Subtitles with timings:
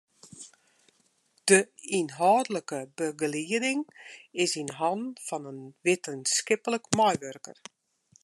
[1.49, 1.59] De
[1.99, 3.79] ynhâldlike begelieding
[4.43, 7.57] is yn hannen fan in wittenskiplik meiwurker.